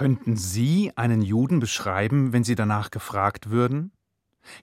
Könnten 0.00 0.34
Sie 0.34 0.96
einen 0.96 1.20
Juden 1.20 1.60
beschreiben, 1.60 2.32
wenn 2.32 2.42
Sie 2.42 2.54
danach 2.54 2.90
gefragt 2.90 3.50
würden? 3.50 3.92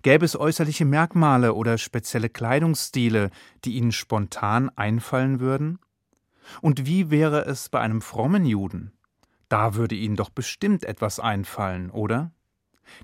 Gäbe 0.02 0.26
es 0.26 0.36
äußerliche 0.36 0.84
Merkmale 0.84 1.54
oder 1.54 1.78
spezielle 1.78 2.28
Kleidungsstile, 2.28 3.30
die 3.64 3.76
Ihnen 3.76 3.92
spontan 3.92 4.72
einfallen 4.76 5.40
würden? 5.40 5.78
Und 6.62 6.88
wie 6.88 7.12
wäre 7.12 7.46
es 7.46 7.70
bei 7.70 7.80
einem 7.80 8.02
frommen 8.02 8.48
Juden? 8.48 8.94
Da 9.48 9.76
würde 9.76 9.94
Ihnen 9.94 10.16
doch 10.16 10.32
bestimmt 10.32 10.84
etwas 10.84 11.20
einfallen, 11.20 11.92
oder? 11.92 12.32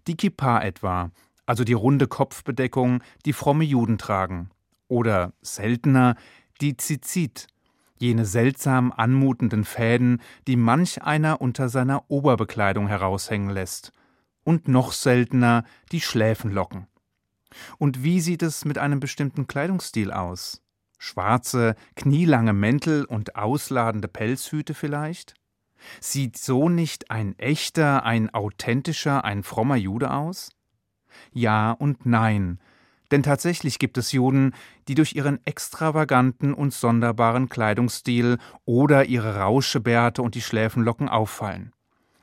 Die 0.07 0.17
Kippa 0.17 0.59
etwa, 0.59 1.11
also 1.45 1.63
die 1.63 1.73
runde 1.73 2.07
Kopfbedeckung, 2.07 3.03
die 3.27 3.33
fromme 3.33 3.63
Juden 3.63 3.99
tragen. 3.99 4.49
Oder 4.87 5.33
seltener 5.43 6.15
die 6.61 6.77
Zizit, 6.77 7.45
jene 7.97 8.25
seltsam 8.25 8.91
anmutenden 8.91 9.63
Fäden, 9.63 10.21
die 10.47 10.55
manch 10.55 11.01
einer 11.03 11.41
unter 11.41 11.69
seiner 11.69 12.09
Oberbekleidung 12.09 12.87
heraushängen 12.87 13.49
lässt. 13.49 13.91
Und 14.43 14.67
noch 14.67 14.91
seltener 14.91 15.63
die 15.91 16.01
Schläfenlocken. 16.01 16.87
Und 17.77 18.03
wie 18.03 18.19
sieht 18.19 18.43
es 18.43 18.65
mit 18.65 18.77
einem 18.77 18.99
bestimmten 18.99 19.47
Kleidungsstil 19.47 20.11
aus? 20.11 20.61
Schwarze, 20.97 21.75
knielange 21.95 22.53
Mäntel 22.53 23.05
und 23.05 23.35
ausladende 23.35 24.07
Pelzhüte 24.07 24.73
vielleicht? 24.73 25.33
Sieht 25.99 26.37
so 26.37 26.69
nicht 26.69 27.11
ein 27.11 27.37
echter, 27.37 28.05
ein 28.05 28.33
authentischer, 28.33 29.23
ein 29.23 29.43
frommer 29.43 29.75
Jude 29.75 30.11
aus? 30.11 30.49
Ja 31.31 31.71
und 31.71 32.05
nein, 32.05 32.59
denn 33.13 33.21
tatsächlich 33.21 33.77
gibt 33.77 33.99
es 33.99 34.11
Juden, 34.11 34.55
die 34.87 34.95
durch 34.95 35.13
ihren 35.13 35.39
extravaganten 35.45 36.51
und 36.51 36.73
sonderbaren 36.73 37.47
Kleidungsstil 37.47 38.39
oder 38.65 39.05
ihre 39.05 39.37
Rauschebärte 39.37 40.23
und 40.23 40.33
die 40.33 40.41
Schläfenlocken 40.41 41.09
auffallen. 41.09 41.73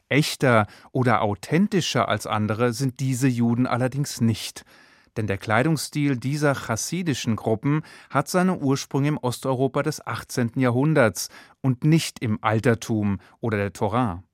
Echter 0.09 0.67
oder 0.91 1.23
authentischer 1.23 2.09
als 2.09 2.27
andere 2.27 2.73
sind 2.73 2.99
diese 2.99 3.29
Juden 3.29 3.69
allerdings 3.69 4.21
nicht, 4.21 4.65
denn 5.17 5.29
der 5.29 5.39
Kleidungsstil 5.39 6.17
dieser 6.17 6.57
chassidischen 6.57 7.37
Gruppen 7.37 7.83
hat 8.11 8.27
seine 8.27 8.59
Ursprünge 8.59 9.11
im 9.11 9.19
Osteuropa 9.19 9.85
des 9.85 10.05
18. 10.05 10.55
Jahrhunderts 10.57 11.29
und 11.61 11.85
nicht 11.85 12.19
im 12.19 12.43
Altertum 12.43 13.21
oder 13.39 13.59
der 13.59 13.73
Torah. 13.73 14.25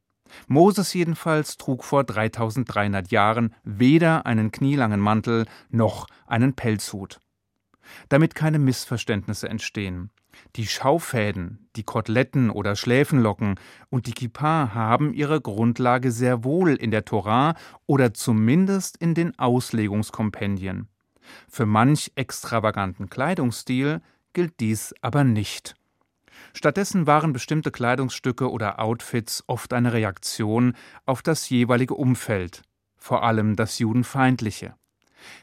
Moses 0.48 0.92
jedenfalls 0.94 1.56
trug 1.56 1.84
vor 1.84 2.04
3300 2.04 3.10
Jahren 3.10 3.54
weder 3.64 4.26
einen 4.26 4.50
knielangen 4.50 5.00
Mantel 5.00 5.46
noch 5.70 6.06
einen 6.26 6.54
Pelzhut. 6.54 7.20
Damit 8.08 8.34
keine 8.34 8.58
Missverständnisse 8.58 9.48
entstehen. 9.48 10.10
Die 10.56 10.66
Schaufäden, 10.66 11.68
die 11.76 11.82
Koteletten 11.82 12.50
oder 12.50 12.76
Schläfenlocken 12.76 13.54
und 13.90 14.06
die 14.06 14.12
Kippa 14.12 14.74
haben 14.74 15.12
ihre 15.14 15.40
Grundlage 15.40 16.10
sehr 16.10 16.44
wohl 16.44 16.74
in 16.74 16.90
der 16.90 17.04
Torah 17.04 17.54
oder 17.86 18.12
zumindest 18.12 18.96
in 18.96 19.14
den 19.14 19.38
Auslegungskompendien. 19.38 20.88
Für 21.48 21.66
manch 21.66 22.12
extravaganten 22.14 23.08
Kleidungsstil 23.08 24.00
gilt 24.32 24.60
dies 24.60 24.94
aber 25.00 25.24
nicht. 25.24 25.75
Stattdessen 26.52 27.06
waren 27.06 27.32
bestimmte 27.32 27.70
Kleidungsstücke 27.70 28.50
oder 28.50 28.80
Outfits 28.80 29.44
oft 29.46 29.72
eine 29.72 29.92
Reaktion 29.92 30.74
auf 31.04 31.22
das 31.22 31.48
jeweilige 31.48 31.94
Umfeld, 31.94 32.62
vor 32.96 33.22
allem 33.22 33.56
das 33.56 33.78
Judenfeindliche. 33.78 34.74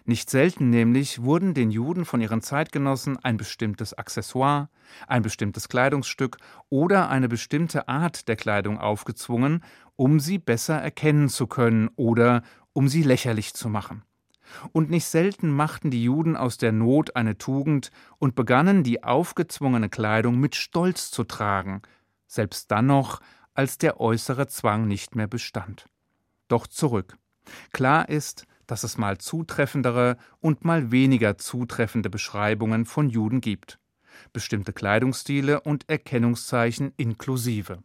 Nicht 0.06 0.30
selten 0.30 0.70
nämlich 0.70 1.24
wurden 1.24 1.54
den 1.54 1.72
Juden 1.72 2.06
von 2.06 2.22
ihren 2.22 2.42
Zeitgenossen 2.42 3.18
ein 3.24 3.38
bestimmtes 3.38 3.94
Accessoire, 3.94 4.70
ein 5.08 5.22
bestimmtes 5.22 5.70
Kleidungsstück 5.70 6.38
oder 6.70 7.10
eine 7.10 7.28
bestimmte 7.28 7.88
Art 7.88 8.28
der 8.28 8.36
Kleidung 8.36 8.80
aufgezwungen, 8.80 9.64
um 9.96 10.20
sie 10.20 10.38
besser 10.38 10.76
erkennen 10.76 11.30
zu 11.30 11.48
können 11.48 11.90
oder 11.96 12.44
um 12.74 12.88
sie 12.88 13.04
lächerlich 13.04 13.54
zu 13.54 13.70
machen. 13.70 14.04
Und 14.72 14.90
nicht 14.90 15.06
selten 15.06 15.50
machten 15.50 15.92
die 15.92 16.04
Juden 16.04 16.36
aus 16.36 16.58
der 16.58 16.72
Not 16.72 17.16
eine 17.16 17.38
Tugend 17.38 17.92
und 18.20 18.36
begannen 18.36 18.84
die 18.84 19.04
aufgezwungene 19.04 19.90
Kleidung 19.90 20.40
mit 20.40 20.56
Stolz 20.56 21.12
zu 21.12 21.24
tragen, 21.24 21.82
selbst 22.28 22.72
dann 22.72 22.88
noch, 22.88 23.22
als 23.54 23.78
der 23.78 24.00
äußere 24.00 24.48
Zwang 24.48 24.88
nicht 24.88 25.16
mehr 25.16 25.28
bestand. 25.28 25.88
Doch 26.48 26.68
zurück. 26.68 27.18
Klar 27.72 28.10
ist, 28.10 28.46
dass 28.68 28.84
es 28.84 28.98
mal 28.98 29.18
zutreffendere 29.18 30.18
und 30.40 30.66
mal 30.66 30.92
weniger 30.92 31.38
zutreffende 31.38 32.10
Beschreibungen 32.10 32.86
von 32.86 33.10
Juden 33.10 33.42
gibt. 33.42 33.80
Bestimmte 34.32 34.74
Kleidungsstile 34.74 35.62
und 35.62 35.90
Erkennungszeichen 35.90 36.94
inklusive. 36.98 37.84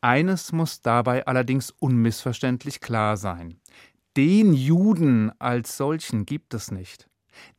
Eines 0.00 0.52
muss 0.52 0.82
dabei 0.82 1.26
allerdings 1.26 1.70
unmissverständlich 1.70 2.80
klar 2.80 3.16
sein 3.16 3.60
den 4.16 4.54
Juden 4.54 5.30
als 5.38 5.76
solchen 5.76 6.24
gibt 6.26 6.54
es 6.54 6.70
nicht. 6.70 7.08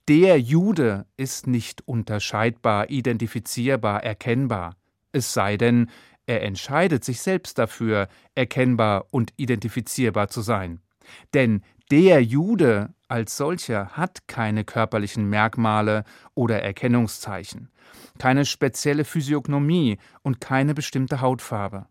Der 0.07 0.40
Jude 0.40 1.06
ist 1.18 1.45
nicht 1.45 1.88
unterscheidbar, 1.88 2.90
identifizierbar, 2.90 4.03
erkennbar, 4.03 4.75
es 5.12 5.34
sei 5.34 5.57
denn, 5.57 5.90
er 6.25 6.44
entscheidet 6.44 7.06
sich 7.06 7.22
selbst 7.22 7.57
dafür, 7.57 8.09
erkennbar 8.35 9.06
und 9.12 9.34
identifizierbar 9.38 10.28
zu 10.28 10.41
sein. 10.41 10.81
Denn 11.34 11.62
der 11.90 12.22
Jude 12.22 12.94
als 13.07 13.38
solcher 13.38 13.90
hat 13.91 14.28
keine 14.28 14.66
körperlichen 14.66 15.29
Merkmale 15.29 16.03
oder 16.35 16.62
Erkennungszeichen, 16.62 17.69
keine 18.19 18.46
spezielle 18.46 19.06
Physiognomie 19.06 19.97
und 20.22 20.41
keine 20.41 20.73
bestimmte 20.73 21.22
Hautfarbe. 21.22 21.88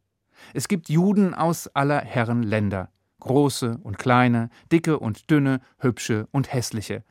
Es 0.52 0.68
gibt 0.68 0.90
Juden 0.90 1.32
aus 1.32 1.68
aller 1.68 2.00
Herren 2.00 2.42
Länder, 2.42 2.90
große 3.20 3.78
und 3.82 3.98
kleine, 3.98 4.50
dicke 4.70 4.98
und 4.98 5.30
dünne, 5.30 5.60
hübsche 5.78 6.28
und 6.30 6.52
hässliche. 6.52 7.04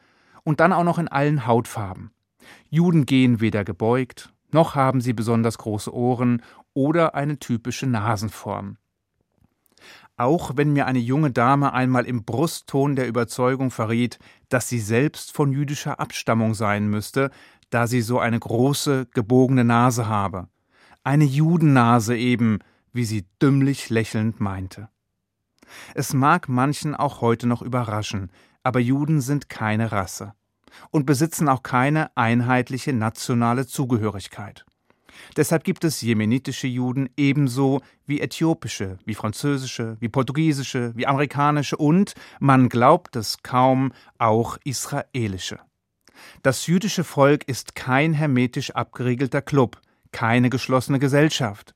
Und 0.44 0.60
dann 0.60 0.74
auch 0.74 0.84
noch 0.84 1.00
in 1.00 1.08
allen 1.08 1.48
Hautfarben. 1.48 2.12
Juden 2.70 3.06
gehen 3.06 3.42
weder 3.42 3.64
gebeugt, 3.64 4.34
noch 4.52 4.76
haben 4.76 5.02
sie 5.02 5.14
besonders 5.14 5.58
große 5.58 5.94
Ohren 5.94 6.42
oder 6.74 7.16
eine 7.16 7.40
typische 7.40 7.88
Nasenform. 7.88 8.78
Auch 10.18 10.56
wenn 10.56 10.72
mir 10.72 10.86
eine 10.86 11.00
junge 11.00 11.32
Dame 11.32 11.74
einmal 11.74 12.06
im 12.06 12.24
Brustton 12.24 12.96
der 12.96 13.08
Überzeugung 13.08 13.70
verriet, 13.70 14.18
dass 14.48 14.70
sie 14.70 14.80
selbst 14.80 15.34
von 15.34 15.52
jüdischer 15.52 16.00
Abstammung 16.00 16.54
sein 16.54 16.88
müsste, 16.88 17.32
da 17.70 17.88
sie 17.88 18.02
so 18.02 18.20
eine 18.20 18.40
große, 18.40 19.08
gebogene 19.14 19.66
Nase 19.66 20.08
habe. 20.08 20.48
Eine 21.04 21.26
Judennase 21.26 22.16
eben, 22.16 22.60
wie 22.94 23.04
sie 23.04 23.26
dümmlich 23.42 23.90
lächelnd 23.90 24.40
meinte. 24.40 24.88
Es 25.94 26.14
mag 26.14 26.50
manchen 26.50 26.96
auch 26.96 27.22
heute 27.22 27.48
noch 27.48 27.62
überraschen, 27.62 28.32
aber 28.64 28.80
Juden 28.80 29.22
sind 29.22 29.50
keine 29.50 29.92
Rasse 29.92 30.34
und 30.92 31.06
besitzen 31.06 31.48
auch 31.48 31.64
keine 31.64 32.16
einheitliche 32.18 32.94
nationale 32.94 33.68
Zugehörigkeit. 33.68 34.66
Deshalb 35.38 35.64
gibt 35.64 35.84
es 35.84 36.02
jemenitische 36.02 36.68
Juden 36.68 37.10
ebenso 37.16 37.82
wie 38.06 38.22
äthiopische, 38.22 38.98
wie 39.06 39.16
französische, 39.16 39.98
wie 40.00 40.10
portugiesische, 40.10 40.92
wie 40.96 41.08
amerikanische 41.08 41.78
und, 41.78 42.14
man 42.40 42.70
glaubt 42.70 43.16
es 43.16 43.42
kaum, 43.42 43.94
auch 44.18 44.58
israelische. 44.64 45.60
Das 46.44 46.68
jüdische 46.68 47.04
Volk 47.04 47.48
ist 47.48 47.76
kein 47.76 48.14
hermetisch 48.14 48.72
abgeriegelter 48.72 49.42
Club, 49.42 49.80
keine 50.12 50.50
geschlossene 50.50 51.00
Gesellschaft. 51.00 51.74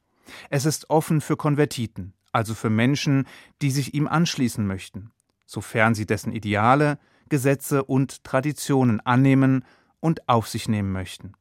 Es 0.49 0.65
ist 0.65 0.89
offen 0.89 1.21
für 1.21 1.37
Konvertiten 1.37 2.13
also 2.39 2.55
für 2.55 2.69
Menschen, 2.69 3.27
die 3.61 3.69
sich 3.69 3.93
ihm 3.93 4.07
anschließen 4.07 4.65
möchten, 4.65 5.11
sofern 5.45 5.93
sie 5.93 6.05
dessen 6.05 6.31
Ideale, 6.31 6.97
Gesetze 7.27 7.83
und 7.83 8.23
Traditionen 8.23 9.01
annehmen 9.01 9.65
und 9.99 10.29
auf 10.29 10.47
sich 10.47 10.69
nehmen 10.69 10.93
möchten. 10.93 11.33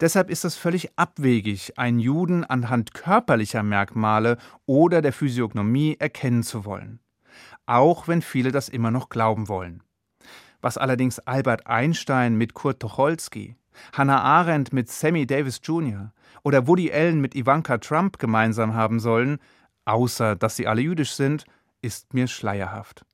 Deshalb 0.00 0.30
ist 0.30 0.44
es 0.44 0.54
völlig 0.54 0.96
abwegig, 0.96 1.76
einen 1.76 1.98
Juden 1.98 2.44
anhand 2.44 2.94
körperlicher 2.94 3.64
Merkmale 3.64 4.38
oder 4.64 5.02
der 5.02 5.12
Physiognomie 5.12 5.96
erkennen 5.98 6.44
zu 6.44 6.64
wollen, 6.64 7.00
auch 7.66 8.06
wenn 8.06 8.22
viele 8.22 8.52
das 8.52 8.68
immer 8.68 8.92
noch 8.92 9.08
glauben 9.08 9.48
wollen. 9.48 9.82
Was 10.60 10.78
allerdings 10.78 11.18
Albert 11.18 11.66
Einstein 11.66 12.36
mit 12.36 12.54
Kurt 12.54 12.78
Tucholsky, 12.78 13.56
Hannah 13.92 14.22
Arendt 14.22 14.72
mit 14.72 14.88
Sammy 14.88 15.26
Davis 15.26 15.60
Jr. 15.64 16.12
oder 16.44 16.68
Woody 16.68 16.92
Allen 16.92 17.20
mit 17.20 17.34
Ivanka 17.34 17.78
Trump 17.78 18.20
gemeinsam 18.20 18.74
haben 18.74 19.00
sollen, 19.00 19.40
außer 19.84 20.36
dass 20.36 20.56
sie 20.56 20.66
alle 20.66 20.82
jüdisch 20.82 21.12
sind, 21.12 21.44
ist 21.80 22.14
mir 22.14 22.28
schleierhaft. 22.28 23.04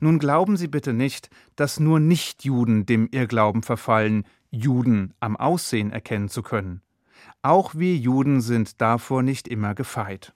Nun 0.00 0.18
glauben 0.18 0.56
Sie 0.56 0.68
bitte 0.68 0.92
nicht, 0.92 1.30
dass 1.56 1.80
nur 1.80 2.00
Nichtjuden 2.00 2.86
dem 2.86 3.08
Irrglauben 3.10 3.62
verfallen, 3.62 4.24
Juden 4.50 5.14
am 5.20 5.36
Aussehen 5.36 5.92
erkennen 5.92 6.28
zu 6.28 6.42
können. 6.42 6.82
Auch 7.42 7.74
wir 7.74 7.96
Juden 7.96 8.40
sind 8.40 8.80
davor 8.80 9.22
nicht 9.22 9.48
immer 9.48 9.74
gefeit. 9.74 10.32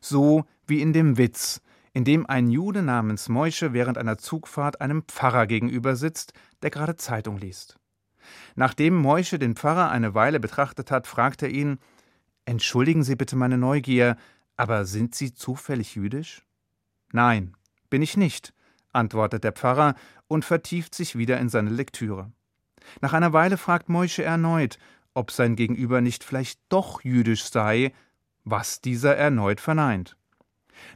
So 0.00 0.44
wie 0.66 0.80
in 0.80 0.92
dem 0.92 1.18
Witz, 1.18 1.60
in 1.92 2.04
dem 2.04 2.26
ein 2.26 2.50
Jude 2.50 2.82
namens 2.82 3.28
Moische 3.28 3.72
während 3.72 3.98
einer 3.98 4.18
Zugfahrt 4.18 4.80
einem 4.80 5.02
Pfarrer 5.02 5.46
gegenüber 5.46 5.94
sitzt, 5.94 6.32
der 6.62 6.70
gerade 6.70 6.96
Zeitung 6.96 7.38
liest. 7.38 7.78
Nachdem 8.56 8.94
Moische 8.94 9.38
den 9.38 9.54
Pfarrer 9.54 9.90
eine 9.90 10.14
Weile 10.14 10.40
betrachtet 10.40 10.90
hat, 10.90 11.06
fragt 11.06 11.42
er 11.42 11.50
ihn 11.50 11.78
Entschuldigen 12.46 13.04
Sie 13.04 13.16
bitte 13.16 13.36
meine 13.36 13.56
Neugier, 13.56 14.16
Aber 14.56 14.84
sind 14.84 15.14
Sie 15.14 15.34
zufällig 15.34 15.96
jüdisch? 15.96 16.44
Nein, 17.12 17.56
bin 17.90 18.02
ich 18.02 18.16
nicht, 18.16 18.54
antwortet 18.92 19.44
der 19.44 19.52
Pfarrer 19.52 19.94
und 20.28 20.44
vertieft 20.44 20.94
sich 20.94 21.16
wieder 21.16 21.38
in 21.38 21.48
seine 21.48 21.70
Lektüre. 21.70 22.30
Nach 23.00 23.12
einer 23.12 23.32
Weile 23.32 23.56
fragt 23.56 23.88
Moische 23.88 24.22
erneut, 24.22 24.78
ob 25.14 25.30
sein 25.30 25.56
Gegenüber 25.56 26.00
nicht 26.00 26.24
vielleicht 26.24 26.60
doch 26.68 27.02
jüdisch 27.02 27.44
sei, 27.44 27.92
was 28.44 28.80
dieser 28.80 29.16
erneut 29.16 29.60
verneint. 29.60 30.16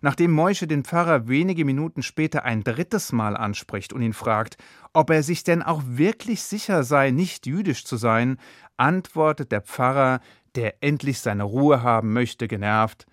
Nachdem 0.01 0.33
Moische 0.33 0.67
den 0.67 0.85
Pfarrer 0.85 1.29
wenige 1.29 1.65
Minuten 1.65 2.03
später 2.03 2.45
ein 2.45 2.65
drittes 2.65 3.13
Mal 3.13 3.37
anspricht 3.37 3.93
und 3.93 4.03
ihn 4.03 4.13
fragt, 4.13 4.57
ob 4.93 5.11
er 5.11 5.23
sich 5.23 5.45
denn 5.45 5.63
auch 5.63 5.83
wirklich 5.87 6.43
sicher 6.43 6.83
sei, 6.83 7.11
nicht 7.11 7.47
jüdisch 7.47 7.85
zu 7.85 7.97
sein, 7.97 8.39
antwortet 8.77 9.53
der 9.53 9.63
Pfarrer, 9.63 10.21
der 10.57 10.83
endlich 10.83 11.21
seine 11.21 11.45
Ruhe 11.45 11.83
haben 11.83 12.13
möchte, 12.13 12.49
genervt 12.49 13.07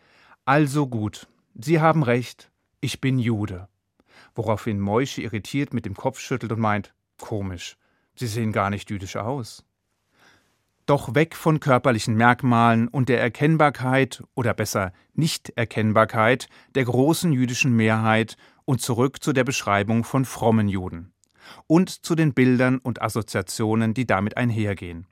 Also 0.48 0.86
gut, 0.86 1.28
Sie 1.56 1.82
haben 1.82 2.04
recht, 2.04 2.52
ich 2.80 3.02
bin 3.02 3.18
Jude. 3.18 3.68
Woraufhin 4.36 4.80
Moische 4.80 5.24
irritiert 5.24 5.74
mit 5.74 5.86
dem 5.86 5.96
Kopf 5.96 6.20
schüttelt 6.20 6.52
und 6.52 6.60
meint 6.60 6.94
Komisch, 7.20 7.78
Sie 8.14 8.28
sehen 8.28 8.52
gar 8.52 8.70
nicht 8.70 8.92
jüdisch 8.92 9.16
aus. 9.16 9.66
Doch 10.86 11.16
weg 11.16 11.34
von 11.34 11.60
körperlichen 11.60 12.14
Merkmalen 12.14 12.88
und 12.88 13.10
der 13.10 13.20
Erkennbarkeit 13.20 14.24
oder 14.36 14.54
besser 14.54 14.94
Nichterkennbarkeit 15.14 16.48
der 16.76 16.86
großen 16.86 17.34
jüdischen 17.34 17.76
Mehrheit 17.76 18.38
und 18.66 18.82
zurück 18.82 19.24
zu 19.24 19.34
der 19.34 19.46
Beschreibung 19.46 20.04
von 20.04 20.26
frommen 20.26 20.68
Juden 20.68 21.12
und 21.66 21.90
zu 21.90 22.14
den 22.14 22.36
Bildern 22.36 22.78
und 22.78 23.02
Assoziationen, 23.02 23.96
die 23.96 24.06
damit 24.06 24.38
einhergehen. 24.38 25.08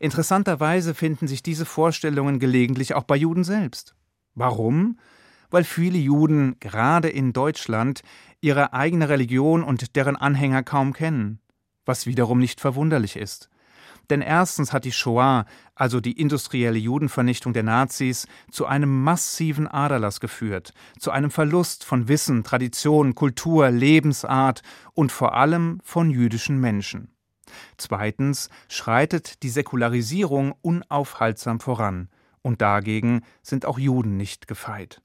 Interessanterweise 0.00 0.92
finden 0.92 1.28
sich 1.28 1.44
diese 1.44 1.66
Vorstellungen 1.66 2.40
gelegentlich 2.40 2.94
auch 2.94 3.04
bei 3.04 3.14
Juden 3.14 3.44
selbst. 3.44 3.94
Warum? 4.36 4.98
Weil 5.50 5.64
viele 5.64 5.98
Juden, 5.98 6.60
gerade 6.60 7.08
in 7.08 7.32
Deutschland, 7.32 8.02
ihre 8.40 8.72
eigene 8.72 9.08
Religion 9.08 9.64
und 9.64 9.96
deren 9.96 10.14
Anhänger 10.14 10.62
kaum 10.62 10.92
kennen, 10.92 11.40
was 11.84 12.06
wiederum 12.06 12.38
nicht 12.38 12.60
verwunderlich 12.60 13.16
ist. 13.16 13.48
Denn 14.10 14.20
erstens 14.20 14.72
hat 14.72 14.84
die 14.84 14.92
Shoah, 14.92 15.46
also 15.74 16.00
die 16.00 16.20
industrielle 16.20 16.78
Judenvernichtung 16.78 17.52
der 17.54 17.62
Nazis, 17.62 18.28
zu 18.50 18.66
einem 18.66 19.02
massiven 19.02 19.66
Aderlass 19.66 20.20
geführt, 20.20 20.72
zu 21.00 21.10
einem 21.10 21.30
Verlust 21.30 21.84
von 21.84 22.06
Wissen, 22.06 22.44
Tradition, 22.44 23.14
Kultur, 23.14 23.70
Lebensart 23.70 24.62
und 24.92 25.10
vor 25.10 25.34
allem 25.34 25.80
von 25.82 26.10
jüdischen 26.10 26.60
Menschen. 26.60 27.16
Zweitens 27.78 28.50
schreitet 28.68 29.42
die 29.42 29.48
Säkularisierung 29.48 30.54
unaufhaltsam 30.60 31.58
voran, 31.58 32.08
und 32.46 32.62
dagegen 32.62 33.22
sind 33.42 33.66
auch 33.66 33.76
Juden 33.76 34.16
nicht 34.16 34.46
gefeit. 34.46 35.02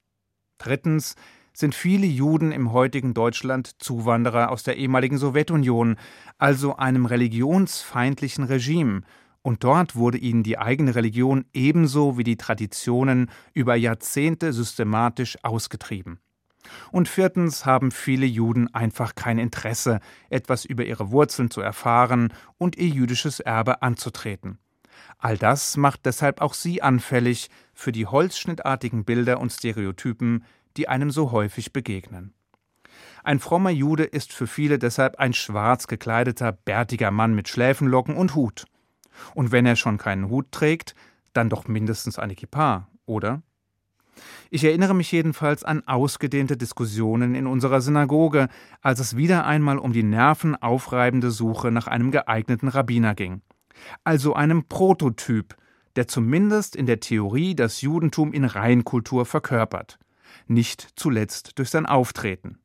Drittens 0.59 1.15
sind 1.53 1.73
viele 1.73 2.05
Juden 2.05 2.51
im 2.51 2.71
heutigen 2.71 3.15
Deutschland 3.15 3.81
Zuwanderer 3.81 4.51
aus 4.51 4.61
der 4.61 4.77
ehemaligen 4.77 5.17
Sowjetunion, 5.17 5.95
also 6.37 6.75
einem 6.75 7.07
religionsfeindlichen 7.07 8.43
Regime, 8.43 9.01
und 9.41 9.63
dort 9.63 9.95
wurde 9.95 10.19
ihnen 10.19 10.43
die 10.43 10.59
eigene 10.59 10.93
Religion 10.93 11.45
ebenso 11.51 12.19
wie 12.19 12.23
die 12.23 12.37
Traditionen 12.37 13.31
über 13.55 13.73
Jahrzehnte 13.73 14.53
systematisch 14.53 15.43
ausgetrieben. 15.43 16.19
Und 16.91 17.09
viertens 17.09 17.65
haben 17.65 17.89
viele 17.89 18.27
Juden 18.27 18.71
einfach 18.71 19.15
kein 19.15 19.39
Interesse, 19.39 19.99
etwas 20.29 20.63
über 20.63 20.85
ihre 20.85 21.09
Wurzeln 21.09 21.49
zu 21.49 21.61
erfahren 21.61 22.31
und 22.59 22.75
ihr 22.77 22.89
jüdisches 22.89 23.39
Erbe 23.39 23.81
anzutreten. 23.81 24.59
All 25.17 25.37
das 25.37 25.77
macht 25.77 26.05
deshalb 26.05 26.41
auch 26.41 26.53
sie 26.53 26.81
anfällig 26.81 27.49
für 27.73 27.91
die 27.91 28.07
holzschnittartigen 28.07 29.05
Bilder 29.05 29.39
und 29.39 29.51
Stereotypen, 29.51 30.43
die 30.77 30.87
einem 30.87 31.11
so 31.11 31.31
häufig 31.31 31.73
begegnen. 31.73 32.33
Ein 33.23 33.39
frommer 33.39 33.69
Jude 33.69 34.03
ist 34.03 34.33
für 34.33 34.47
viele 34.47 34.79
deshalb 34.79 35.19
ein 35.19 35.33
schwarz 35.33 35.87
gekleideter, 35.87 36.51
bärtiger 36.51 37.11
Mann 37.11 37.35
mit 37.35 37.47
Schläfenlocken 37.47 38.15
und 38.15 38.35
Hut. 38.35 38.65
Und 39.35 39.51
wenn 39.51 39.65
er 39.65 39.75
schon 39.75 39.97
keinen 39.97 40.29
Hut 40.29 40.51
trägt, 40.51 40.95
dann 41.33 41.49
doch 41.49 41.67
mindestens 41.67 42.17
eine 42.17 42.35
Kippa, 42.35 42.87
oder? 43.05 43.41
Ich 44.49 44.63
erinnere 44.63 44.93
mich 44.93 45.11
jedenfalls 45.11 45.63
an 45.63 45.87
ausgedehnte 45.87 46.57
Diskussionen 46.57 47.35
in 47.35 47.47
unserer 47.47 47.81
Synagoge, 47.81 48.49
als 48.81 48.99
es 48.99 49.15
wieder 49.15 49.45
einmal 49.45 49.77
um 49.77 49.93
die 49.93 50.03
nervenaufreibende 50.03 51.31
Suche 51.31 51.71
nach 51.71 51.87
einem 51.87 52.11
geeigneten 52.11 52.67
Rabbiner 52.67 53.15
ging. 53.15 53.41
Also 54.03 54.33
einem 54.33 54.65
Prototyp, 54.65 55.55
der 55.95 56.07
zumindest 56.07 56.75
in 56.75 56.85
der 56.85 56.99
Theorie 56.99 57.55
das 57.55 57.81
Judentum 57.81 58.33
in 58.33 58.45
Reinkultur 58.45 59.25
verkörpert 59.25 59.99
nicht 60.47 60.87
zuletzt 60.95 61.57
durch 61.57 61.69
sein 61.69 61.85
Auftreten. 61.85 62.57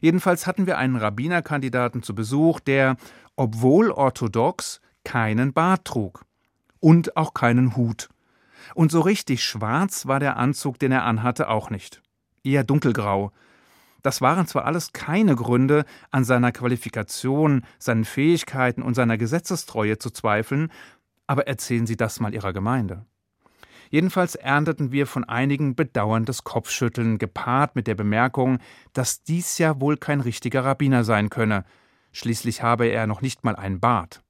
Jedenfalls 0.00 0.46
hatten 0.46 0.66
wir 0.66 0.78
einen 0.78 0.96
Rabbinerkandidaten 0.96 2.02
zu 2.02 2.14
Besuch, 2.14 2.60
der, 2.60 2.96
obwohl 3.36 3.90
orthodox, 3.90 4.80
keinen 5.04 5.52
Bart 5.52 5.84
trug 5.84 6.24
und 6.78 7.16
auch 7.16 7.34
keinen 7.34 7.76
Hut. 7.76 8.08
Und 8.74 8.92
so 8.92 9.00
richtig 9.00 9.44
schwarz 9.44 10.06
war 10.06 10.20
der 10.20 10.36
Anzug, 10.36 10.78
den 10.78 10.92
er 10.92 11.04
anhatte, 11.04 11.48
auch 11.48 11.70
nicht. 11.70 12.00
Eher 12.44 12.62
dunkelgrau. 12.62 13.32
Das 14.02 14.20
waren 14.20 14.46
zwar 14.46 14.64
alles 14.64 14.92
keine 14.92 15.36
Gründe, 15.36 15.84
an 16.10 16.24
seiner 16.24 16.52
Qualifikation, 16.52 17.64
seinen 17.78 18.04
Fähigkeiten 18.04 18.82
und 18.82 18.94
seiner 18.94 19.16
Gesetzestreue 19.16 19.98
zu 19.98 20.10
zweifeln, 20.10 20.70
aber 21.26 21.46
erzählen 21.46 21.86
Sie 21.86 21.96
das 21.96 22.20
mal 22.20 22.34
Ihrer 22.34 22.52
Gemeinde. 22.52 23.06
Jedenfalls 23.90 24.34
ernteten 24.34 24.90
wir 24.90 25.06
von 25.06 25.24
einigen 25.24 25.76
bedauerndes 25.76 26.44
Kopfschütteln, 26.44 27.18
gepaart 27.18 27.76
mit 27.76 27.86
der 27.86 27.94
Bemerkung, 27.94 28.58
dass 28.94 29.22
dies 29.22 29.58
ja 29.58 29.80
wohl 29.80 29.98
kein 29.98 30.20
richtiger 30.20 30.64
Rabbiner 30.64 31.04
sein 31.04 31.28
könne. 31.28 31.64
Schließlich 32.10 32.62
habe 32.62 32.86
er 32.86 33.06
noch 33.06 33.20
nicht 33.20 33.44
mal 33.44 33.54
einen 33.54 33.80
Bart. 33.80 34.22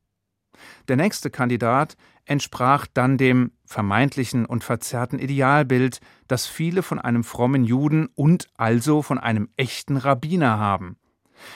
Der 0.89 0.97
nächste 0.97 1.31
Kandidat 1.31 1.97
entsprach 2.25 2.87
dann 2.93 3.19
dem 3.19 3.53
vermeintlichen 3.65 4.47
und 4.47 4.65
verzerrten 4.65 5.19
Idealbild, 5.19 6.01
das 6.29 6.47
viele 6.47 6.83
von 6.83 6.99
einem 6.99 7.25
frommen 7.25 7.65
Juden 7.65 8.09
und 8.15 8.49
also 8.57 9.03
von 9.03 9.19
einem 9.19 9.49
echten 9.57 9.97
Rabbiner 9.97 10.59
haben. 10.59 10.97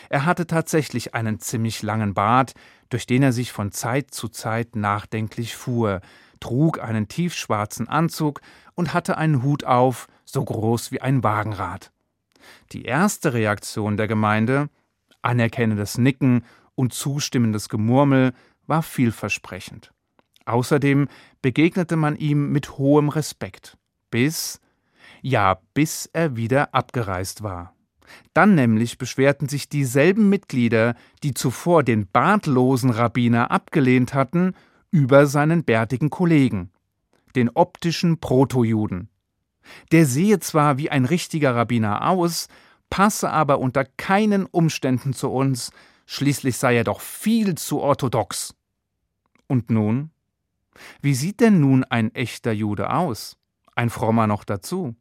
Er 0.09 0.25
hatte 0.25 0.47
tatsächlich 0.47 1.15
einen 1.15 1.39
ziemlich 1.39 1.83
langen 1.83 2.15
Bart, 2.15 2.55
durch 2.89 3.07
den 3.07 3.23
er 3.23 3.33
sich 3.33 3.53
von 3.53 3.73
Zeit 3.73 4.13
zu 4.13 4.29
Zeit 4.29 4.77
nachdenklich 4.77 5.55
fuhr, 5.55 6.01
trug 6.41 6.81
einen 6.81 7.09
tiefschwarzen 7.09 7.89
Anzug 7.89 8.41
und 8.75 8.93
hatte 8.93 9.17
einen 9.17 9.43
Hut 9.43 9.65
auf, 9.65 10.07
so 10.25 10.45
groß 10.45 10.93
wie 10.93 11.01
ein 11.01 11.23
Wagenrad. 11.23 11.93
Die 12.73 12.85
erste 12.85 13.33
Reaktion 13.33 13.97
der 13.97 14.09
Gemeinde, 14.09 14.69
anerkennendes 15.23 15.99
Nicken 15.99 16.45
und 16.75 16.93
zustimmendes 16.93 17.69
Gemurmel, 17.69 18.33
war 18.67 18.83
vielversprechend. 18.83 19.93
Außerdem 20.47 21.09
begegnete 21.43 21.97
man 21.97 22.17
ihm 22.17 22.51
mit 22.51 22.79
hohem 22.79 23.09
Respekt, 23.09 23.77
bis, 24.11 24.61
ja, 25.21 25.61
bis 25.75 26.09
er 26.13 26.37
wieder 26.37 26.75
abgereist 26.75 27.43
war. 27.43 27.75
Dann 28.33 28.55
nämlich 28.55 28.99
beschwerten 28.99 29.49
sich 29.49 29.69
dieselben 29.69 30.29
Mitglieder, 30.29 30.95
die 31.25 31.35
zuvor 31.35 31.83
den 31.83 32.07
bartlosen 32.07 32.91
Rabbiner 32.91 33.51
abgelehnt 33.51 34.15
hatten, 34.15 34.55
über 34.93 35.27
seinen 35.27 35.65
bärtigen 35.65 36.11
Kollegen, 36.11 36.71
den 37.35 37.51
optischen 37.51 38.21
Protojuden. 38.21 39.09
Der 39.91 40.07
sehe 40.07 40.39
zwar 40.39 40.79
wie 40.79 40.91
ein 40.91 41.05
richtiger 41.05 41.57
Rabbiner 41.57 42.09
aus, 42.09 42.47
passe 42.89 43.31
aber 43.31 43.59
unter 43.59 43.85
keinen 43.85 44.47
Umständen 44.47 45.13
zu 45.13 45.29
uns, 45.31 45.73
schließlich 46.07 46.57
sei 46.57 46.77
er 46.77 46.85
doch 46.85 47.01
viel 47.01 47.57
zu 47.57 47.81
orthodox. 47.81 48.55
Und 49.49 49.71
nun? 49.71 50.13
Wie 51.01 51.15
sieht 51.15 51.41
denn 51.41 51.61
nun 51.61 51.85
ein 51.85 52.15
echter 52.15 52.53
Jude 52.53 52.91
aus? 52.91 53.37
Ein 53.75 53.91
frommer 53.91 54.27
noch 54.27 54.45
dazu? 54.45 54.97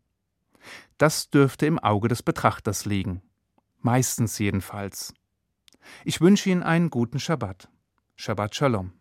Das 0.98 1.29
dürfte 1.29 1.65
im 1.65 1.79
Auge 1.79 2.08
des 2.08 2.24
Betrachters 2.24 2.86
liegen. 2.86 3.22
Meistens 3.82 4.39
jedenfalls. 4.39 5.13
Ich 6.03 6.22
wünsche 6.22 6.50
Ihnen 6.50 6.63
einen 6.63 6.89
guten 6.89 7.20
Schabbat. 7.20 7.70
Shabbat 8.15 8.55
Shalom. 8.55 8.94